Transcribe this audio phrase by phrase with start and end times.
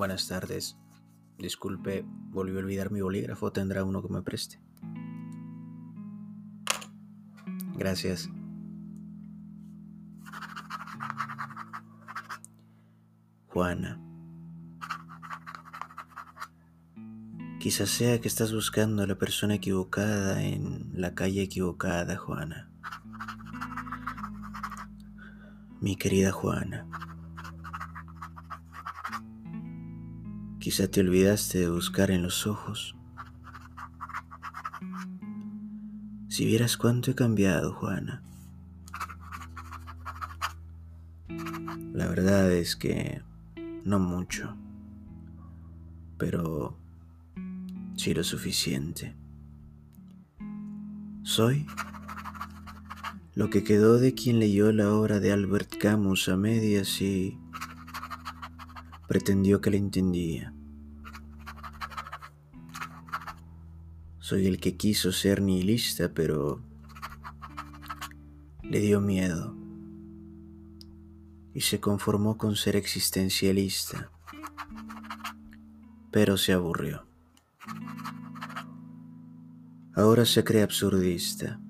[0.00, 0.78] Buenas tardes.
[1.36, 3.52] Disculpe, volví a olvidar mi bolígrafo.
[3.52, 4.58] ¿Tendrá uno que me preste?
[7.76, 8.30] Gracias.
[13.48, 14.00] Juana.
[17.60, 22.70] Quizás sea que estás buscando a la persona equivocada en la calle equivocada, Juana.
[25.82, 26.89] Mi querida Juana.
[30.70, 32.94] Quizá te olvidaste de buscar en los ojos.
[36.28, 38.22] Si vieras cuánto he cambiado, Juana.
[41.92, 43.20] La verdad es que
[43.84, 44.56] no mucho,
[46.16, 46.78] pero
[47.96, 49.16] sí lo suficiente.
[51.24, 51.66] Soy
[53.34, 57.36] lo que quedó de quien leyó la obra de Albert Camus a medias y
[59.08, 60.54] pretendió que la entendía.
[64.30, 66.62] Soy el que quiso ser nihilista, pero
[68.62, 69.56] le dio miedo
[71.52, 74.12] y se conformó con ser existencialista,
[76.12, 77.08] pero se aburrió.
[79.96, 81.60] Ahora se cree absurdista.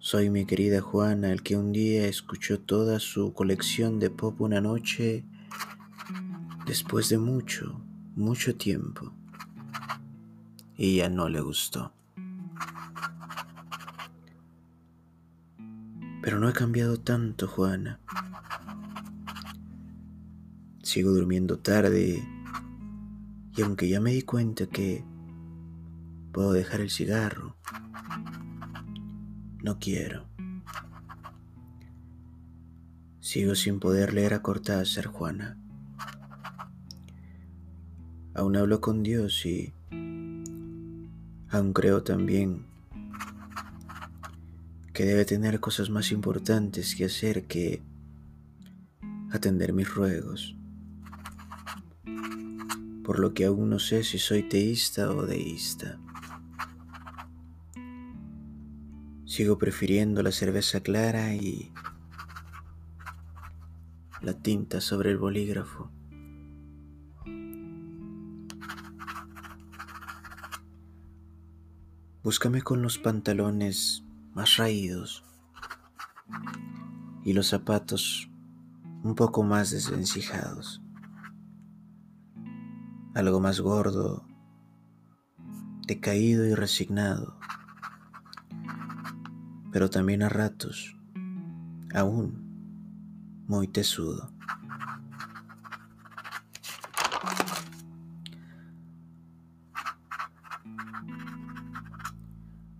[0.00, 4.60] Soy mi querida Juana, el que un día escuchó toda su colección de pop una
[4.60, 5.24] noche
[6.66, 7.80] después de mucho,
[8.16, 9.12] mucho tiempo.
[10.76, 11.94] Ya no le gustó.
[16.20, 18.00] Pero no he cambiado tanto, Juana.
[20.82, 22.22] Sigo durmiendo tarde
[23.56, 25.04] y aunque ya me di cuenta que
[26.32, 27.56] puedo dejar el cigarro,
[29.62, 30.26] no quiero.
[33.20, 35.58] Sigo sin poder leer a Cortázar, Juana.
[38.36, 39.72] Aún hablo con Dios y
[41.48, 42.66] aún creo también
[44.92, 47.80] que debe tener cosas más importantes que hacer que
[49.32, 50.54] atender mis ruegos.
[53.04, 55.98] Por lo que aún no sé si soy teísta o deísta.
[59.24, 61.72] Sigo prefiriendo la cerveza clara y
[64.20, 65.95] la tinta sobre el bolígrafo.
[72.26, 74.02] Búscame con los pantalones
[74.34, 75.22] más raídos
[77.22, 78.28] y los zapatos
[79.04, 80.82] un poco más desvencijados.
[83.14, 84.26] Algo más gordo,
[85.86, 87.38] decaído y resignado
[89.70, 90.96] pero también a ratos,
[91.94, 94.35] aún muy tesudo.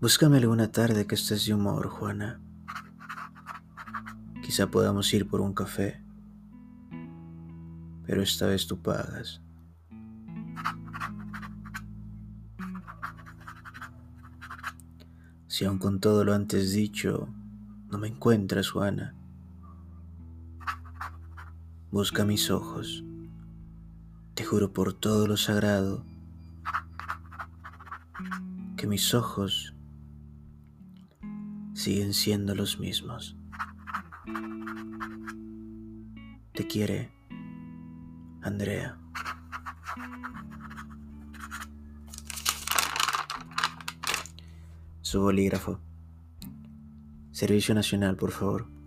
[0.00, 2.40] Búscame alguna tarde que estés de humor, Juana.
[4.42, 6.02] Quizá podamos ir por un café,
[8.06, 9.42] pero esta vez tú pagas.
[15.48, 17.28] Si aun con todo lo antes dicho
[17.90, 19.14] no me encuentras, Juana,
[21.90, 23.04] busca mis ojos.
[24.32, 26.06] Te juro por todo lo sagrado
[28.78, 29.74] que mis ojos
[31.80, 33.34] siguen siendo los mismos.
[36.52, 37.10] Te quiere,
[38.42, 38.98] Andrea.
[45.00, 45.80] Su bolígrafo.
[47.30, 48.79] Servicio Nacional, por favor.